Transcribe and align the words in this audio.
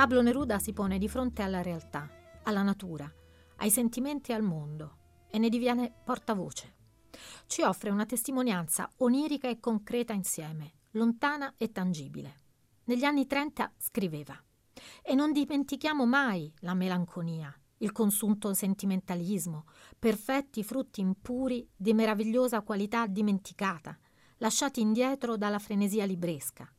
Pablo 0.00 0.22
Neruda 0.22 0.58
si 0.58 0.72
pone 0.72 0.96
di 0.96 1.10
fronte 1.10 1.42
alla 1.42 1.60
realtà, 1.60 2.08
alla 2.44 2.62
natura, 2.62 3.12
ai 3.56 3.68
sentimenti 3.68 4.30
e 4.30 4.34
al 4.34 4.42
mondo 4.42 4.96
e 5.28 5.36
ne 5.36 5.50
diviene 5.50 5.92
portavoce. 6.02 6.74
Ci 7.44 7.60
offre 7.60 7.90
una 7.90 8.06
testimonianza 8.06 8.90
onirica 8.96 9.50
e 9.50 9.60
concreta 9.60 10.14
insieme, 10.14 10.72
lontana 10.92 11.52
e 11.58 11.70
tangibile. 11.70 12.40
Negli 12.84 13.04
anni 13.04 13.26
30 13.26 13.74
scriveva 13.76 14.42
E 15.02 15.14
non 15.14 15.32
dimentichiamo 15.32 16.06
mai 16.06 16.50
la 16.60 16.72
melanconia, 16.72 17.54
il 17.76 17.92
consunto 17.92 18.54
sentimentalismo, 18.54 19.66
perfetti 19.98 20.64
frutti 20.64 21.02
impuri 21.02 21.68
di 21.76 21.92
meravigliosa 21.92 22.62
qualità 22.62 23.06
dimenticata, 23.06 23.98
lasciati 24.38 24.80
indietro 24.80 25.36
dalla 25.36 25.58
frenesia 25.58 26.06
libresca. 26.06 26.72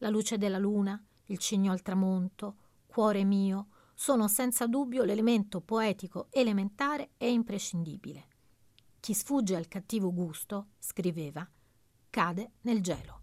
La 0.00 0.10
luce 0.10 0.36
della 0.36 0.58
luna, 0.58 1.02
il 1.30 1.38
cigno 1.38 1.72
al 1.72 1.82
tramonto, 1.82 2.56
cuore 2.98 3.22
mio, 3.22 3.68
sono 3.94 4.26
senza 4.26 4.66
dubbio 4.66 5.04
l'elemento 5.04 5.60
poetico 5.60 6.26
elementare 6.32 7.10
e 7.16 7.30
imprescindibile. 7.30 8.26
Chi 8.98 9.14
sfugge 9.14 9.54
al 9.54 9.68
cattivo 9.68 10.12
gusto, 10.12 10.70
scriveva, 10.80 11.48
cade 12.10 12.54
nel 12.62 12.82
gelo. 12.82 13.20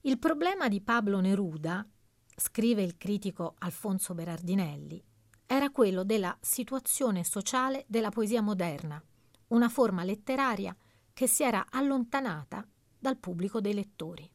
Il 0.00 0.18
problema 0.18 0.66
di 0.66 0.80
Pablo 0.80 1.20
Neruda, 1.20 1.86
scrive 2.34 2.82
il 2.82 2.96
critico 2.96 3.54
Alfonso 3.58 4.14
Berardinelli, 4.14 5.00
era 5.46 5.70
quello 5.70 6.02
della 6.02 6.36
situazione 6.40 7.22
sociale 7.22 7.84
della 7.86 8.10
poesia 8.10 8.42
moderna, 8.42 9.00
una 9.48 9.68
forma 9.68 10.02
letteraria 10.02 10.76
che 11.12 11.28
si 11.28 11.44
era 11.44 11.66
allontanata 11.70 12.66
dal 12.98 13.16
pubblico 13.16 13.60
dei 13.60 13.74
lettori. 13.74 14.28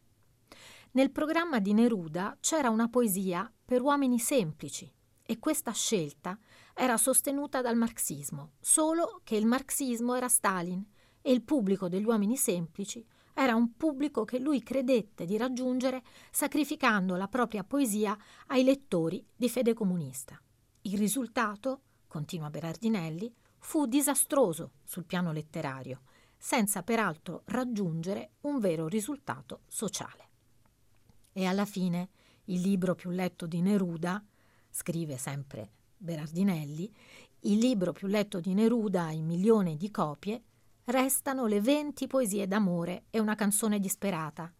Nel 0.93 1.11
programma 1.11 1.59
di 1.59 1.73
Neruda 1.73 2.37
c'era 2.41 2.69
una 2.69 2.89
poesia 2.89 3.49
per 3.71 3.81
uomini 3.81 4.19
semplici 4.19 4.91
e 5.23 5.39
questa 5.39 5.71
scelta 5.71 6.37
era 6.73 6.97
sostenuta 6.97 7.61
dal 7.61 7.77
marxismo, 7.77 8.55
solo 8.59 9.21
che 9.23 9.37
il 9.37 9.45
marxismo 9.45 10.13
era 10.13 10.27
Stalin 10.27 10.85
e 11.21 11.31
il 11.31 11.41
pubblico 11.41 11.87
degli 11.87 12.03
uomini 12.03 12.35
semplici 12.35 13.01
era 13.33 13.55
un 13.55 13.77
pubblico 13.77 14.25
che 14.25 14.39
lui 14.39 14.61
credette 14.61 15.23
di 15.23 15.37
raggiungere 15.37 16.03
sacrificando 16.31 17.15
la 17.15 17.29
propria 17.29 17.63
poesia 17.63 18.17
ai 18.47 18.65
lettori 18.65 19.25
di 19.33 19.47
fede 19.47 19.73
comunista. 19.73 20.37
Il 20.81 20.97
risultato, 20.97 21.83
continua 22.07 22.49
Berardinelli, 22.49 23.33
fu 23.57 23.85
disastroso 23.85 24.71
sul 24.83 25.05
piano 25.05 25.31
letterario, 25.31 26.01
senza 26.37 26.83
peraltro 26.83 27.43
raggiungere 27.45 28.31
un 28.41 28.59
vero 28.59 28.89
risultato 28.89 29.61
sociale. 29.69 30.27
E 31.31 31.45
alla 31.45 31.63
fine 31.63 32.09
il 32.45 32.61
libro 32.61 32.95
più 32.95 33.09
letto 33.09 33.45
di 33.45 33.61
Neruda, 33.61 34.23
scrive 34.69 35.17
sempre 35.17 35.69
Berardinelli, 35.97 36.91
il 37.41 37.57
libro 37.57 37.91
più 37.91 38.07
letto 38.07 38.39
di 38.39 38.53
Neruda 38.53 39.11
in 39.11 39.25
milioni 39.25 39.77
di 39.77 39.91
copie, 39.91 40.43
restano 40.85 41.45
le 41.45 41.61
venti 41.61 42.07
poesie 42.07 42.47
d'amore 42.47 43.03
e 43.09 43.19
una 43.19 43.35
canzone 43.35 43.79
disperata, 43.79 44.51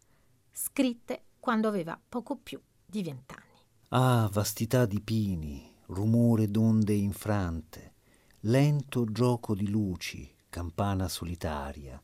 scritte 0.52 1.24
quando 1.40 1.68
aveva 1.68 2.00
poco 2.08 2.38
più 2.38 2.62
di 2.86 3.04
vent'anni. 3.04 3.60
Ah, 3.90 4.30
vastità 4.32 4.86
di 4.86 5.02
pini, 5.02 5.76
rumore 5.88 6.50
d'onde 6.50 6.94
infrante, 6.94 7.94
lento 8.42 9.06
gioco 9.12 9.54
di 9.54 9.70
luci, 9.70 10.34
campana 10.50 11.08
solitaria, 11.08 12.02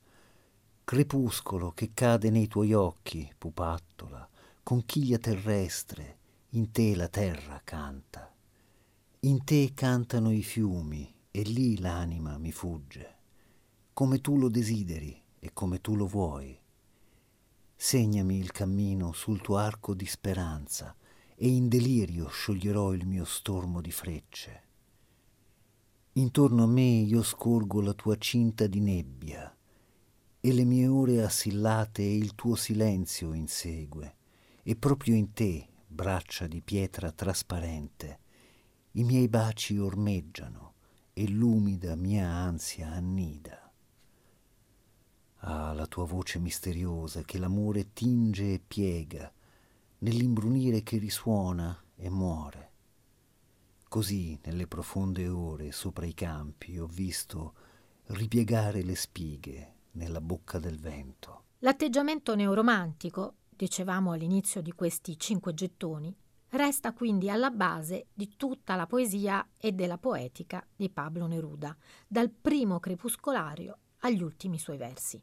crepuscolo 0.84 1.72
che 1.72 1.92
cade 1.94 2.30
nei 2.30 2.48
tuoi 2.48 2.74
occhi, 2.74 3.32
pupattola, 3.38 4.28
conchiglia 4.68 5.18
terrestre, 5.18 6.18
in 6.50 6.72
te 6.72 6.94
la 6.94 7.08
terra 7.08 7.62
canta. 7.64 8.36
In 9.22 9.46
te 9.46 9.72
cantano 9.74 10.30
i 10.30 10.44
fiumi 10.44 11.10
e 11.32 11.42
lì 11.44 11.80
l'anima 11.80 12.38
mi 12.38 12.52
fugge, 12.52 13.16
come 13.94 14.20
tu 14.20 14.38
lo 14.38 14.50
desideri 14.50 15.24
e 15.40 15.54
come 15.54 15.80
tu 15.80 15.96
lo 15.96 16.06
vuoi. 16.06 16.60
Segnami 17.78 18.40
il 18.40 18.52
cammino 18.52 19.14
sul 19.14 19.40
tuo 19.40 19.56
arco 19.56 19.94
di 19.94 20.06
speranza, 20.06 20.94
e 21.38 21.48
in 21.48 21.70
delirio 21.70 22.28
scioglierò 22.28 22.92
il 22.92 23.08
mio 23.08 23.24
stormo 23.24 23.80
di 23.80 23.92
frecce. 23.92 24.64
Intorno 26.12 26.64
a 26.64 26.68
me 26.68 26.82
io 26.82 27.24
scorgo 27.24 27.80
la 27.80 27.94
tua 27.94 28.18
cinta 28.18 28.68
di 28.68 28.82
nebbia 28.82 29.56
e 30.42 30.52
le 30.52 30.66
mie 30.66 30.88
ore 30.88 31.24
assillate 31.24 32.02
e 32.02 32.18
il 32.18 32.36
tuo 32.36 32.56
silenzio 32.56 33.32
insegue 33.32 34.16
e 34.70 34.76
proprio 34.76 35.16
in 35.16 35.32
te, 35.32 35.66
braccia 35.88 36.46
di 36.46 36.60
pietra 36.60 37.14
trasparente, 37.14 38.20
i 38.92 39.06
miei 39.06 39.30
baci 39.30 39.78
ormeggiano 39.78 40.74
e 41.14 41.30
l'umida 41.30 41.96
mia 41.96 42.28
ansia 42.28 42.90
annida. 42.90 43.72
Ah, 45.38 45.72
la 45.72 45.88
tua 45.88 46.04
voce 46.04 46.40
misteriosa 46.40 47.22
che 47.22 47.38
l'amore 47.38 47.94
tinge 47.94 48.56
e 48.56 48.60
piega, 48.60 49.32
nell'imbrunire 50.00 50.84
che 50.84 50.98
risuona 50.98 51.82
e 51.96 52.10
muore. 52.10 52.72
Così 53.88 54.38
nelle 54.44 54.68
profonde 54.68 55.30
ore 55.30 55.72
sopra 55.72 56.06
i 56.06 56.14
campi 56.14 56.78
ho 56.78 56.88
visto 56.88 57.54
ripiegare 58.08 58.84
le 58.84 58.98
spighe 58.98 59.76
nella 59.92 60.20
bocca 60.20 60.60
del 60.60 60.78
vento. 60.78 61.44
L'atteggiamento 61.60 62.36
neoromantico, 62.36 63.36
dicevamo 63.58 64.12
all'inizio 64.12 64.62
di 64.62 64.72
questi 64.72 65.18
cinque 65.18 65.54
gettoni, 65.54 66.16
resta 66.50 66.94
quindi 66.94 67.30
alla 67.30 67.50
base 67.50 68.08
di 68.14 68.36
tutta 68.38 68.76
la 68.76 68.86
poesia 68.86 69.46
e 69.58 69.74
della 69.74 69.98
poetica 69.98 70.66
di 70.76 70.90
Pablo 70.90 71.28
Neruda, 71.28 71.76
dal 72.08 72.30
primo 72.30 72.80
crepuscolario 72.80 73.80
agli 74.02 74.22
ultimi 74.22 74.58
suoi 74.60 74.78
versi. 74.78 75.22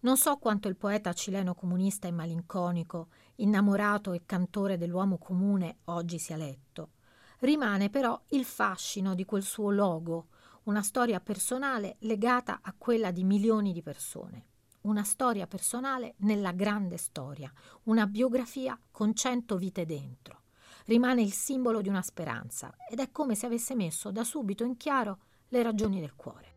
Non 0.00 0.16
so 0.16 0.36
quanto 0.38 0.68
il 0.68 0.76
poeta 0.76 1.12
cileno 1.12 1.54
comunista 1.54 2.08
e 2.08 2.12
malinconico, 2.12 3.08
innamorato 3.36 4.12
e 4.12 4.22
cantore 4.26 4.76
dell'uomo 4.76 5.16
comune, 5.16 5.78
oggi 5.84 6.18
sia 6.18 6.36
letto. 6.36 6.90
Rimane 7.38 7.88
però 7.88 8.20
il 8.30 8.44
fascino 8.44 9.14
di 9.14 9.24
quel 9.24 9.42
suo 9.42 9.70
logo, 9.70 10.28
una 10.64 10.82
storia 10.82 11.20
personale 11.20 11.96
legata 12.00 12.60
a 12.62 12.74
quella 12.76 13.10
di 13.10 13.24
milioni 13.24 13.72
di 13.72 13.82
persone. 13.82 14.46
Una 14.82 15.04
storia 15.04 15.46
personale 15.46 16.14
nella 16.20 16.52
grande 16.52 16.96
storia, 16.96 17.52
una 17.84 18.06
biografia 18.06 18.78
con 18.90 19.14
cento 19.14 19.58
vite 19.58 19.84
dentro. 19.84 20.44
Rimane 20.86 21.20
il 21.20 21.32
simbolo 21.32 21.82
di 21.82 21.90
una 21.90 22.00
speranza 22.00 22.74
ed 22.90 22.98
è 22.98 23.10
come 23.10 23.34
se 23.34 23.44
avesse 23.44 23.74
messo 23.74 24.10
da 24.10 24.24
subito 24.24 24.64
in 24.64 24.78
chiaro 24.78 25.18
le 25.48 25.62
ragioni 25.62 26.00
del 26.00 26.14
cuore. 26.16 26.54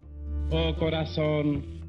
Oh 0.51 0.73
corazon, 0.75 1.81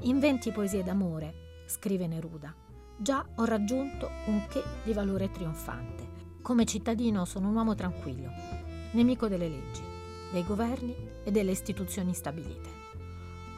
in 0.00 0.18
venti 0.18 0.50
poesie 0.50 0.82
d'amore, 0.82 1.62
scrive 1.66 2.08
Neruda, 2.08 2.52
già 2.96 3.24
ho 3.36 3.44
raggiunto 3.44 4.10
un 4.26 4.44
che 4.48 4.64
di 4.82 4.92
valore 4.92 5.30
trionfante. 5.30 6.08
Come 6.42 6.64
cittadino 6.64 7.24
sono 7.24 7.50
un 7.50 7.54
uomo 7.54 7.76
tranquillo, 7.76 8.30
nemico 8.94 9.28
delle 9.28 9.48
leggi, 9.48 9.82
dei 10.32 10.44
governi 10.44 10.92
e 11.22 11.30
delle 11.30 11.52
istituzioni 11.52 12.14
stabilite. 12.14 12.68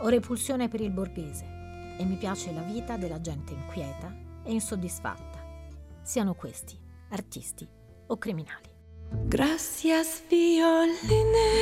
Ho 0.01 0.09
repulsione 0.09 0.69
per 0.69 0.83
il 0.83 0.91
borghese 0.91 1.57
e 1.99 2.05
mi 2.05 2.17
piace 2.17 2.53
la 2.53 2.63
vita 2.63 2.97
della 2.97 3.21
gente 3.21 3.53
inquieta 3.53 4.15
e 4.45 4.53
insoddisfatta, 4.53 5.45
siano 6.03 6.35
questi 6.35 6.79
artisti 7.11 7.69
o 8.07 8.17
criminali. 8.17 8.71
Gracias 9.27 10.23
violines 10.29 11.59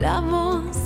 del 0.00 0.83